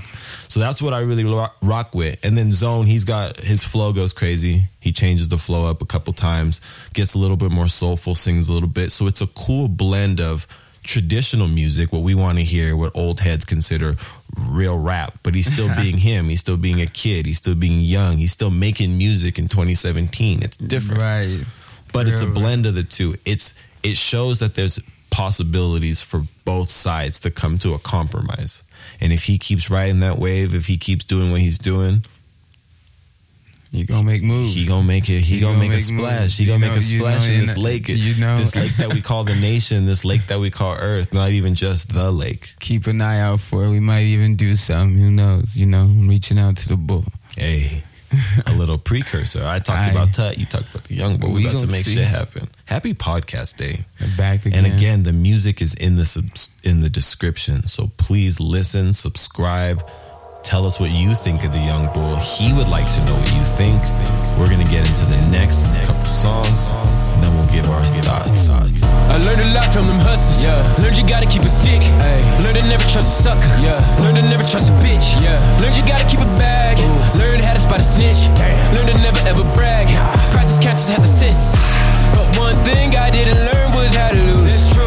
[0.48, 2.18] So that's what I really rock, rock with.
[2.24, 4.68] And then Zone, he's got his flow goes crazy.
[4.80, 6.60] He changes the flow up a couple times,
[6.94, 8.92] gets a little bit more soulful, sings a little bit.
[8.92, 10.46] So it's a cool blend of
[10.88, 13.94] traditional music, what we want to hear, what old heads consider
[14.50, 16.30] real rap, but he's still being him.
[16.30, 17.26] He's still being a kid.
[17.26, 18.16] He's still being young.
[18.16, 20.42] He's still making music in 2017.
[20.42, 21.44] It's different Right.
[21.92, 23.16] but it's a blend of the two.
[23.26, 28.62] It's it shows that there's possibilities for both sides to come to a compromise.
[29.00, 32.04] And if he keeps riding that wave, if he keeps doing what he's doing,
[33.70, 34.54] You gonna make moves.
[34.54, 35.20] he gonna make it.
[35.20, 36.20] He, He gonna, gonna make, a splash.
[36.22, 36.36] moves.
[36.38, 37.88] He You gonna know- make a splash know, in this lake.
[37.88, 39.84] you know- this lake that we call the nation.
[39.84, 41.12] This lake that we call Earth.
[41.12, 42.54] Not even just the lake.
[42.60, 43.70] keep an eye out for it.
[43.70, 44.98] We might even do something.
[44.98, 45.56] Who knows?
[45.56, 47.04] You know, reaching out to the bull.
[47.36, 47.84] Hey,
[48.46, 49.44] a little precursor.
[49.44, 49.90] I talked Aye.
[49.90, 50.38] about Tut.
[50.38, 51.28] You talked about the young boy.
[51.28, 51.94] We, We about to make see.
[51.96, 52.48] shit happen.
[52.64, 53.82] Happy podcast day.
[54.00, 54.64] We're back again.
[54.64, 57.66] And again, the music is in the subs- in the description.
[57.68, 59.86] So please listen, subscribe,
[60.42, 62.16] tell us what you think of the young bull.
[62.16, 63.76] He would like to know what you think.
[64.38, 66.72] We're gonna get into the next couple songs,
[67.12, 68.50] and then we'll give our thoughts.
[68.50, 70.44] I learned a lot from them hustlers.
[70.44, 70.62] Yeah.
[70.82, 71.82] Learned you gotta keep a stick.
[72.04, 72.22] Ay.
[72.42, 73.50] Learned to never trust a sucker.
[73.60, 73.78] Yeah.
[74.00, 75.18] Learned to never trust a bitch.
[75.22, 75.38] Yeah.
[75.58, 76.78] Learned you gotta keep a bag.
[77.18, 78.30] Learned how to spot a snitch.
[78.74, 79.90] Learned to never ever brag.
[80.30, 81.58] Practice counts has assists.
[82.14, 84.77] But one thing I didn't learn was how to lose.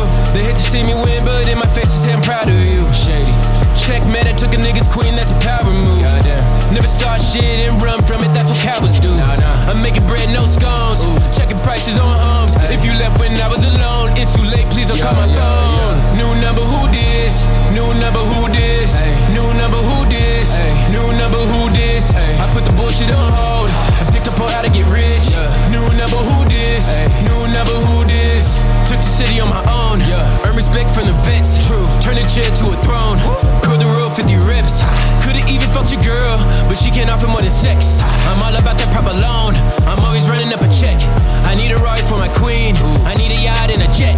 [32.31, 33.19] Chair to a throne.
[33.59, 34.87] Curl the real 50 rips.
[35.19, 36.39] Could've even fucked your girl,
[36.71, 37.99] but she can't offer more than sex.
[38.31, 39.59] I'm all about that proper loan.
[39.83, 40.95] I'm always running up a check.
[41.43, 42.79] I need a ride for my queen.
[43.03, 44.15] I need a yacht and a jet.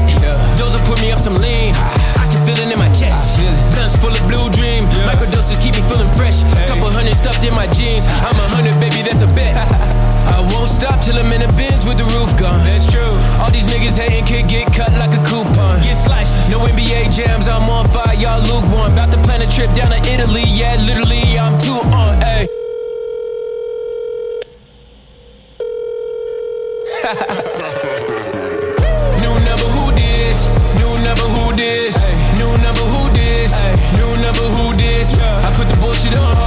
[0.61, 1.73] Those will put me up some lean.
[2.21, 3.41] I can feel it in my chest.
[3.73, 4.85] Guns full of blue dream.
[5.09, 6.45] Microdoses keep me feeling fresh.
[6.69, 8.05] Couple hundred stuffed in my jeans.
[8.21, 9.57] I'm a hundred, baby, that's a bet
[10.63, 12.63] won't stop till I'm in the bins with the roof gone.
[12.63, 13.11] That's true.
[13.43, 15.83] All these niggas hating could get cut like a coupon.
[15.83, 16.49] Get sliced.
[16.49, 18.95] No NBA jams, I'm on fire, y'all lukewarm.
[18.95, 22.47] About to plan a trip down to Italy, yeah, literally, I'm too on, ayy.
[29.19, 30.47] New number who this?
[30.79, 31.99] New number who this?
[32.39, 33.51] New number who this?
[33.99, 35.19] New number who this?
[35.19, 36.42] I put the bullshit on.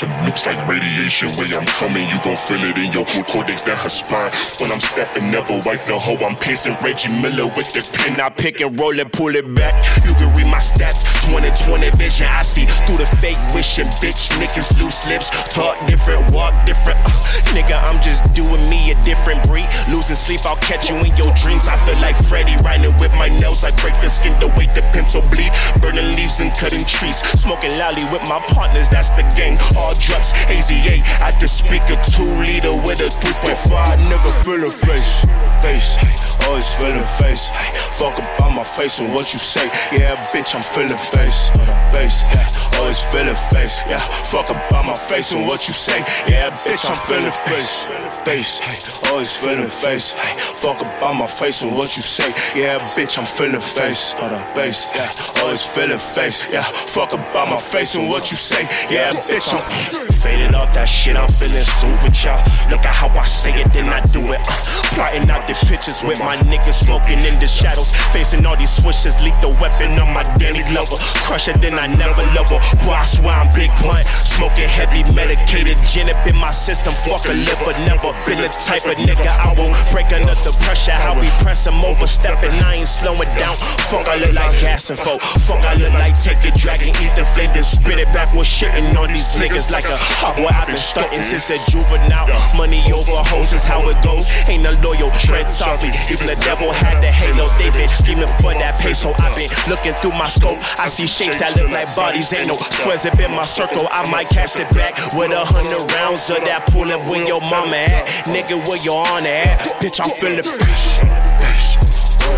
[0.00, 1.28] Drop looks like radiation.
[1.38, 4.30] Way I'm coming, you gon' feel it in your cortex down her spine.
[4.58, 6.18] When I'm stepping, never wipe the hoe.
[6.24, 8.20] I'm pacing Reggie Miller with the pen.
[8.20, 9.74] I pick and roll and pull it back.
[10.04, 11.02] You can my stats.
[11.26, 12.30] 2020 vision.
[12.30, 13.90] I see through the fake wishing.
[13.98, 15.34] Bitch, niggas loose lips.
[15.50, 16.94] Talk different, walk different.
[17.02, 17.10] Uh,
[17.50, 19.66] nigga, I'm just doing me a different breed.
[19.90, 21.66] Losing sleep, I'll catch you in your dreams.
[21.66, 23.66] I feel like Freddy riding with my nails.
[23.66, 25.50] I break the skin the way the pencil bleed.
[25.82, 27.18] Burning leaves and cutting trees.
[27.34, 28.86] Smoking loudly with my partners.
[28.86, 29.58] That's the gang.
[29.74, 30.30] All drugs.
[30.54, 31.98] AZA at the speaker.
[32.06, 34.06] Two liter with a 3.5.
[34.06, 35.26] Nigga, feel the face.
[35.66, 36.24] Face.
[36.46, 37.48] Always feeling face.
[37.96, 39.64] Fuck about my face and what you say.
[39.92, 41.50] Yeah, bitch, I'm feeling face.
[41.90, 42.22] Face.
[42.30, 42.78] Yeah.
[42.78, 43.80] Always feeling face.
[43.90, 43.98] Yeah.
[44.30, 45.98] Fuck about my face and what you say.
[46.30, 47.88] Yeah, bitch, I'm feeling face.
[48.24, 48.58] Face.
[48.62, 49.10] Hey.
[49.10, 50.12] Always feeling face.
[50.12, 50.38] Hey.
[50.38, 52.28] Fuck about my face and what you say.
[52.54, 54.14] Yeah, bitch, I'm feeling face.
[54.54, 54.86] Face.
[54.94, 55.42] Yeah.
[55.42, 56.52] Always feeling face.
[56.52, 56.62] Yeah.
[56.62, 58.62] Fuck about my face and what you say.
[58.88, 61.16] Yeah, bitch, I'm faded off that shit.
[61.16, 62.43] I'm feeling stupid, y'all.
[62.74, 64.42] Look at how I say it, then I do it.
[64.50, 64.58] Uh,
[64.98, 67.94] plotting out the pictures with my niggas smoking in the shadows.
[68.10, 70.98] Facing all these switches, leak the weapon on my Danny Glover.
[71.22, 72.58] Crush it, then I never love her.
[72.82, 74.02] Boy, I swear I'm big blunt.
[74.02, 76.90] Smoking heavy medicated gin up in my system.
[77.06, 80.98] Fuck a liver, never been the type of nigga I won't break under the pressure.
[80.98, 83.54] How we press him overstepping, I ain't slowing down.
[83.86, 85.22] Fuck, I look like gas and folk.
[85.46, 88.50] Fuck, I look like take the dragon, eat the flame, then spit it back with
[88.50, 90.50] shitting on these niggas like a hot boy.
[90.50, 92.26] I've been stunting since a juvenile.
[92.64, 94.24] Money over hoes is how it goes.
[94.48, 95.92] Ain't a loyal tread softly.
[96.08, 97.44] Even the devil had the halo.
[97.60, 99.12] They been scheming for that peso.
[99.20, 100.56] I've been looking through my scope.
[100.80, 102.32] I see shapes that look like bodies.
[102.32, 103.84] Ain't no squares up in my circle.
[103.92, 107.76] I might cast it back with a hundred rounds of that pulling where your mama
[107.76, 108.08] at.
[108.32, 109.60] Nigga, where your honor at?
[109.84, 110.40] Bitch, I'm feeling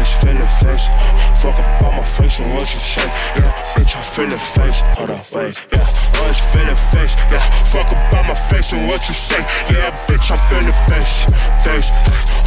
[0.06, 0.26] fish.
[0.26, 0.88] Always feeling face.
[1.42, 3.06] Fuck about my face and what you say.
[3.36, 4.80] Yeah, bitch, I'm feeling face.
[4.96, 5.56] Hold on, wait.
[5.72, 7.14] Yeah, always feeling face.
[7.30, 9.40] Yeah, fuck up about my face and what you say.
[9.70, 11.26] Yeah, bitch, I'm feeling face.
[11.64, 11.90] Face.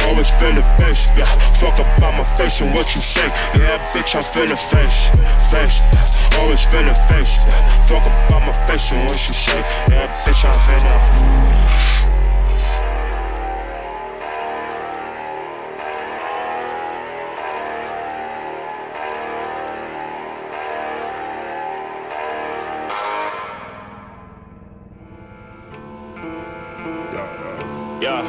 [0.06, 1.06] Always feel feeling face.
[1.16, 1.28] Yeah,
[1.60, 3.28] fuck up about my face and what you say.
[3.54, 5.10] Yeah, bitch, I'm feeling face.
[5.52, 5.80] Face.
[6.40, 7.36] Always feel feeling face.
[7.44, 9.60] Yeah, fuck up about my face and what you say.
[9.90, 11.89] Yeah, bitch, I'm feeling.
[28.00, 28.22] Yeah.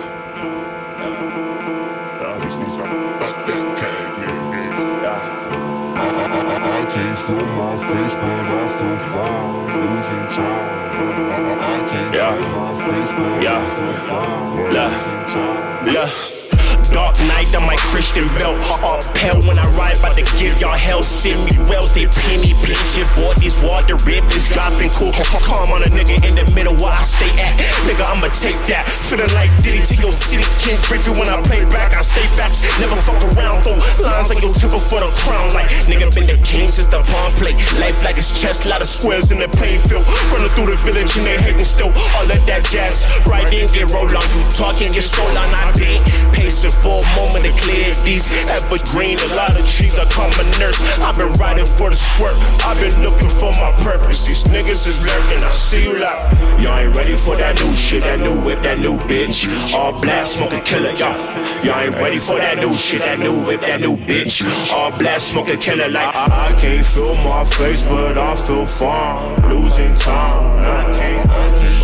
[6.74, 9.96] I can't feel my face, but I feel fine.
[9.96, 11.62] Losing time.
[11.62, 12.36] I can't Yeah.
[12.36, 13.58] feel my face, but Yeah.
[13.58, 14.74] I feel fine.
[14.74, 15.88] Losing time.
[15.88, 16.51] Yeah.
[16.92, 18.60] Dark night on my Christian belt.
[18.84, 21.04] All pale when I ride, about to give y'all hell.
[21.04, 23.08] Send me wells, they penny pinches.
[23.16, 25.16] Boy, these water rippers dropping cool.
[25.48, 27.56] Calm on a nigga in the middle where I stay at.
[27.88, 28.84] Nigga, I'ma take that.
[28.88, 30.44] Feeling like Diddy to your city.
[30.60, 31.96] Can't break it when I play back.
[31.96, 32.60] I stay facts.
[32.80, 33.64] Never fuck around.
[33.64, 35.48] Throw lines on your temple for the crown.
[35.56, 37.56] Like, nigga, been the king since the pawn plate.
[37.80, 40.04] Life like it's chess, lot of squares in the playing field.
[40.36, 41.92] Running through the village and they hating still.
[42.20, 43.08] All of that jazz.
[43.24, 44.28] Right in, get roll on.
[44.36, 45.48] You talking, get stole on.
[45.56, 45.96] I been
[46.36, 49.18] pacing for a moment to clear these evergreen.
[49.20, 50.82] A lot of trees I call my nurse.
[51.00, 52.38] I've been riding for the swerve.
[52.66, 54.26] I've been looking for my purpose.
[54.26, 55.44] These niggas is lurking.
[55.46, 56.20] I see you loud.
[56.60, 59.46] Y'all ain't ready for that new shit, that new whip, that new bitch.
[59.74, 61.16] All black, smoking killer, y'all.
[61.64, 64.42] Y'all ain't ready for that new shit, that new whip, that new bitch.
[64.72, 69.50] All black, smoking killer, like I, I can't feel my face, but I feel fine.
[69.50, 71.30] Losing time, I can't.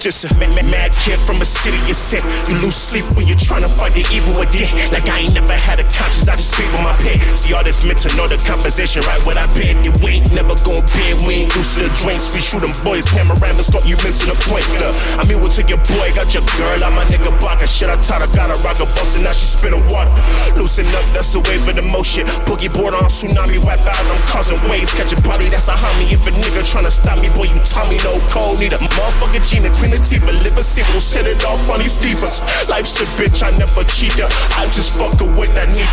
[0.00, 2.24] Just a mad, mad, mad kid from a city you sin.
[2.48, 4.64] You lose sleep when you're trying to fight the evil within.
[4.88, 7.20] Like I ain't never had a conscience, I just speak with my pen.
[7.36, 9.20] See all this meant to know the composition, right?
[9.28, 9.76] What I been.
[10.00, 10.56] We ain't never
[10.96, 12.32] bend, we ain't used to the drinks.
[12.34, 14.64] We shoot them boys, panorama scope, you missing the point.
[14.80, 17.62] Look, I'm here with your boy, got your girl, I'm a nigga block.
[17.68, 20.10] Shit, I taught her, got a rock a bus, and now she spinning water.
[20.56, 22.24] Loosen up, that's the wave of the motion.
[22.48, 24.90] Boogie board on tsunami, wipe out, I'm causing waves.
[24.96, 26.10] Catch a body, that's a homie.
[26.10, 28.58] If a nigga tryna stop me, boy, you Tommy, no cold.
[28.58, 32.42] Need a motherfucker Gina, Queen Latifah, live a sequel, set it off on these divas.
[32.68, 34.28] Life's a bitch, I never cheat her.
[34.56, 35.86] I just fuck her with that need.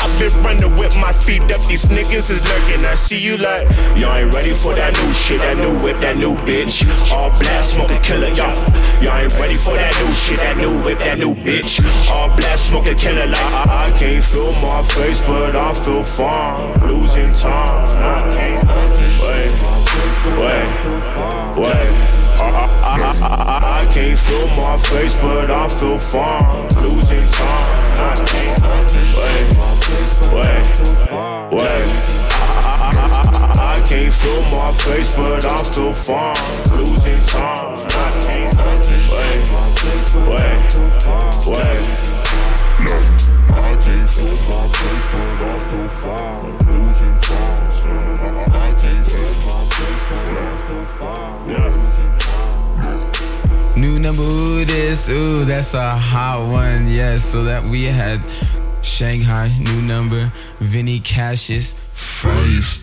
[0.00, 2.84] I've been running with my feet up, these niggas is lurking.
[2.86, 6.16] I see you like, y'all ain't ready for that new shit, that new whip, that
[6.16, 6.80] new bitch.
[7.12, 8.56] All blast, smoke a killer, y'all.
[9.04, 11.84] Y'all ain't ready for that new shit, that new whip, that new bitch.
[12.08, 16.02] All blast, smoke a killer, like I, I can't feel my face, but I feel
[16.02, 16.88] fine.
[16.88, 18.64] Losing time, I can't.
[19.20, 19.52] Wait,
[20.40, 20.68] wait,
[21.60, 22.20] wait.
[22.40, 26.64] I, I, I, I, I can't feel my face, but I feel fine.
[26.80, 27.68] Losing time,
[28.00, 28.56] I can't.
[29.20, 29.52] Wait,
[30.32, 30.64] wait,
[31.52, 32.20] wait.
[32.32, 33.39] I, I, I, I
[33.86, 36.34] can't feel my face, but I feel fine.
[36.76, 38.56] Losing time, I can't.
[39.10, 39.50] Wait,
[40.26, 40.70] wait,
[41.46, 41.80] wait.
[43.50, 46.52] I can't feel my face, but I feel fine.
[46.66, 47.70] Losing time.
[47.80, 51.38] I, I can't feel my face, but I feel fine.
[51.48, 53.80] Losing time.
[53.80, 56.88] New number, ooh, this, ooh, that's a hot one.
[56.88, 58.20] Yes, so that we had
[58.82, 62.80] Shanghai, new number, Vinny Cassius, Fresh,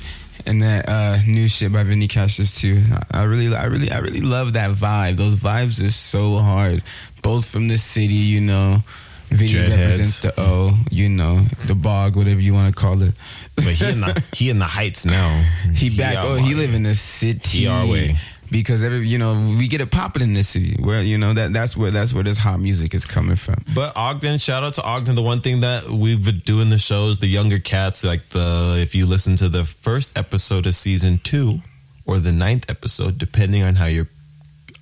[0.47, 2.81] and that uh, new shit by Vinny Cassius too.
[3.11, 5.17] I I really, I really, I really love that vibe.
[5.17, 6.83] Those vibes are so hard.
[7.21, 8.81] Both from the city, you know.
[9.29, 13.13] Vinny represents the O, you know, the bog, whatever you want to call it.
[13.55, 15.45] But he in the he in the heights now.
[15.73, 16.15] He back.
[16.19, 17.59] Oh, he live in the city.
[17.59, 18.15] He our way.
[18.51, 21.53] Because every you know we get it popping in the city where you know that
[21.53, 23.63] that's where that's where this hot music is coming from.
[23.73, 25.15] But Ogden, shout out to Ogden.
[25.15, 28.95] The one thing that we've been doing the shows, the younger cats, like the if
[28.95, 31.59] you listen to the first episode of season two
[32.05, 34.09] or the ninth episode, depending on how you're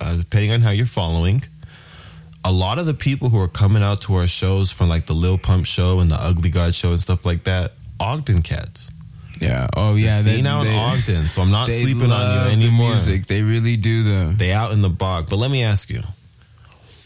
[0.00, 1.42] uh, depending on how you're following,
[2.44, 5.14] a lot of the people who are coming out to our shows from like the
[5.14, 8.90] Lil Pump show and the Ugly God show and stuff like that, Ogden cats.
[9.40, 9.68] Yeah.
[9.76, 10.18] Oh yeah.
[10.20, 12.90] See now in Ogden, so I'm not sleeping on you the anymore.
[12.90, 13.26] music.
[13.26, 14.30] They really do though.
[14.30, 15.28] They out in the bog.
[15.28, 16.02] But let me ask you,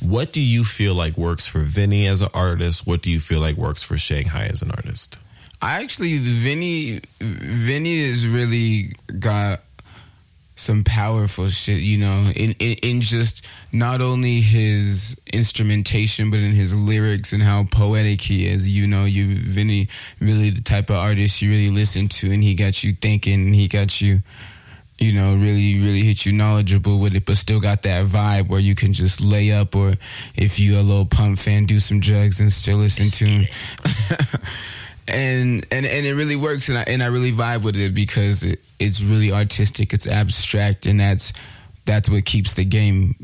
[0.00, 2.86] what do you feel like works for Vinny as an artist?
[2.86, 5.18] What do you feel like works for Shanghai as an artist?
[5.62, 9.60] I actually Vinny Vinny has really got
[10.60, 16.52] some powerful shit, you know, in, in in just not only his instrumentation, but in
[16.52, 18.68] his lyrics and how poetic he is.
[18.68, 19.88] You know, you Vinny
[20.20, 23.46] really the type of artist you really listen to, and he got you thinking.
[23.46, 24.22] and He got you,
[24.98, 28.60] you know, really really hit you knowledgeable with it, but still got that vibe where
[28.60, 29.94] you can just lay up, or
[30.36, 33.46] if you a Lil Pump fan, do some drugs and still listen to him.
[35.10, 38.42] and and and it really works and I and I really vibe with it because
[38.42, 41.32] it, it's really artistic it's abstract and that's
[41.84, 43.14] that's what keeps the game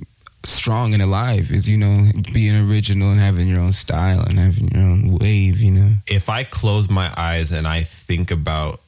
[0.44, 4.68] strong and alive is you know being original and having your own style and having
[4.68, 5.92] your own wave you know?
[6.06, 8.80] If I close my eyes and I think about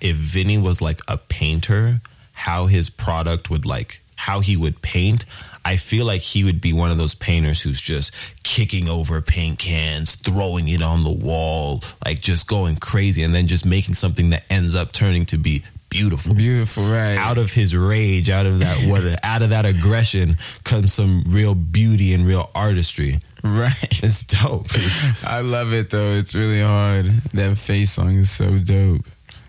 [0.00, 2.00] if Vinny was like a painter,
[2.34, 5.24] how his product would like how he would paint,
[5.64, 9.58] I feel like he would be one of those painters who's just kicking over paint
[9.58, 14.30] cans, throwing it on the wall, like just going crazy, and then just making something
[14.30, 16.34] that ends up turning to be beautiful.
[16.34, 17.16] Beautiful, right?
[17.16, 21.54] Out of his rage, out of that what, out of that aggression comes some real
[21.54, 23.20] beauty and real artistry.
[23.42, 24.02] Right.
[24.02, 24.66] It's dope.
[24.74, 29.04] It's, I love it though it's really hard that face song is so dope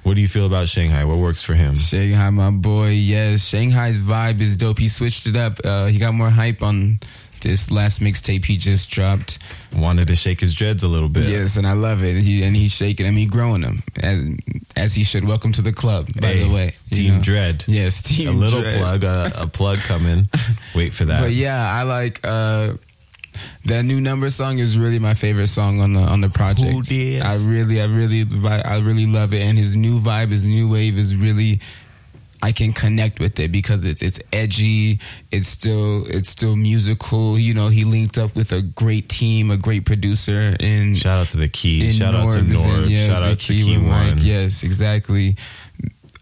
[0.06, 1.04] what do you feel about Shanghai?
[1.04, 1.76] What works for him?
[1.76, 2.90] Shanghai, my boy.
[2.90, 4.78] Yes, Shanghai's vibe is dope.
[4.80, 5.60] He switched it up.
[5.64, 7.00] Uh, he got more hype on
[7.42, 9.40] this last mixtape he just dropped.
[9.76, 11.26] Wanted to shake his dreads a little bit.
[11.28, 12.16] Yes, and I love it.
[12.18, 13.16] He and he's shaking them.
[13.16, 14.24] He growing them as,
[14.76, 15.26] as he should.
[15.26, 16.76] Welcome to the club, by Hey, the way.
[16.92, 17.22] Team know.
[17.22, 17.66] Dread.
[17.68, 18.78] Yes, Team a little Dread.
[18.80, 20.30] plug, a, a plug coming.
[20.76, 21.22] Wait for that.
[21.22, 22.74] But yeah, I like uh,
[23.66, 26.72] that new number song is really my favorite song on the on the project.
[26.72, 27.22] Who dis?
[27.22, 30.98] I really, I really, I really love it, and his new vibe, his new wave
[30.98, 31.60] is really.
[32.44, 35.00] I can connect with it because it's it's edgy.
[35.32, 37.40] It's still it's still musical.
[37.40, 41.28] You know, he linked up with a great team, a great producer, and Shout out
[41.30, 41.90] to the Key.
[41.92, 42.90] Shout out to Norbs and, Norb.
[42.90, 43.88] yeah, Shout out to key Key One.
[43.88, 44.18] Mike.
[44.20, 45.38] Yes, exactly.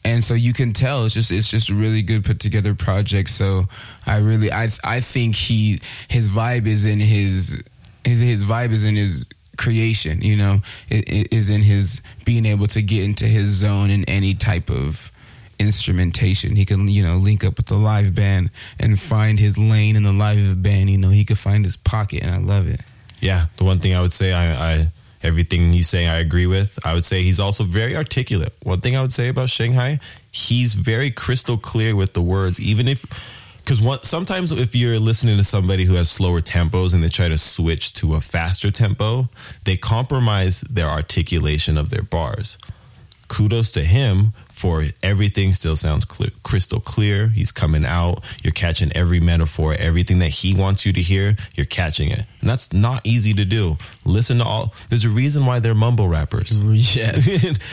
[0.06, 3.30] And so you can tell it's just it's just a really good put together project.
[3.30, 3.66] So
[4.06, 5.80] I really I I think he
[6.10, 7.62] his vibe is in his
[8.04, 9.28] his his vibe is in his
[9.58, 10.22] creation.
[10.22, 14.04] You know, it, it is in his being able to get into his zone in
[14.06, 15.12] any type of
[15.60, 16.56] instrumentation.
[16.56, 20.04] He can, you know, link up with the live band and find his lane in
[20.04, 20.90] the live band.
[20.90, 22.82] You know, he could find his pocket, and I love it.
[23.20, 24.88] Yeah, the one thing I would say, I, I
[25.24, 26.78] everything you say, I agree with.
[26.86, 28.54] I would say he's also very articulate.
[28.64, 30.00] One thing I would say about Shanghai,
[30.32, 33.06] he's very crystal clear with the words, even if.
[33.66, 37.38] Because sometimes if you're listening to somebody who has slower tempos and they try to
[37.38, 39.30] switch to a faster tempo,
[39.64, 42.58] they compromise their articulation of their bars.
[43.30, 47.30] Kudos to him for everything still sounds clear, crystal clear.
[47.30, 48.24] He's coming out.
[48.44, 51.36] You're catching every metaphor, everything that he wants you to hear.
[51.58, 53.78] You're catching it, and that's not easy to do.
[54.06, 54.74] Listen to all.
[54.90, 56.58] There's a reason why they're mumble rappers.
[56.94, 57.28] Yes,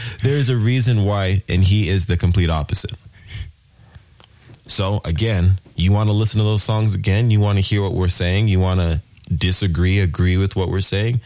[0.23, 2.93] there's a reason why, and he is the complete opposite.
[4.67, 7.31] So again, you want to listen to those songs again.
[7.31, 8.49] You want to hear what we're saying.
[8.49, 9.03] You want to
[9.35, 11.21] disagree, agree with what we're saying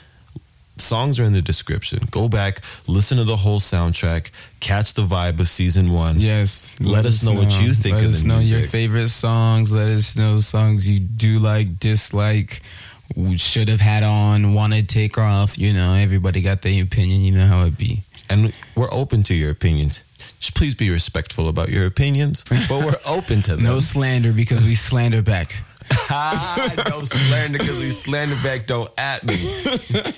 [0.79, 2.01] songs are in the description.
[2.11, 6.18] Go back, listen to the whole soundtrack, catch the vibe of season one.
[6.18, 8.29] Yes, let, us know, what you think let of the music.
[8.29, 9.72] Let us know your favorite songs.
[9.75, 12.61] Let us know songs you do like, dislike,
[13.37, 15.59] should have had on, want to take off.
[15.59, 17.20] You know, everybody got their opinion.
[17.20, 18.03] You know how it be.
[18.31, 20.03] and we're open to your opinions.
[20.41, 23.64] Just please be respectful about your opinions, but we're open to them.
[23.64, 25.53] No slander because we slander back.
[26.09, 28.66] Ah, no slander because we slander back.
[28.66, 29.35] Don't at me.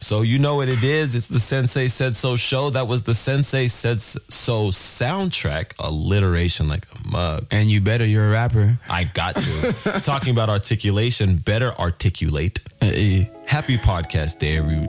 [0.00, 1.14] So you know what it is.
[1.14, 2.70] It's the Sensei Said So show.
[2.70, 5.72] That was the Sensei Said So soundtrack.
[5.78, 7.46] Alliteration like a mug.
[7.50, 8.78] And you better, you're a rapper.
[8.88, 10.00] I got to.
[10.02, 12.60] Talking about articulation, better articulate.
[12.80, 14.88] Happy podcast day, every,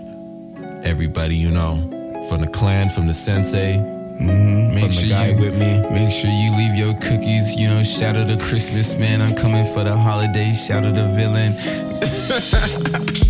[0.84, 1.96] everybody, you know.
[2.30, 3.78] From the clan, from the Sensei.
[3.78, 4.76] Mm-hmm.
[4.76, 5.80] Make sure the guy you with me.
[5.90, 7.56] Make sure you leave your cookies.
[7.56, 9.22] You know, shout out to Christmas, man.
[9.22, 10.54] I'm coming for the holiday.
[10.54, 11.56] Shout out to the villain.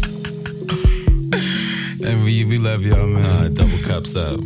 [2.10, 3.26] and we we love y'all, man.
[3.26, 4.39] Uh, double cups up.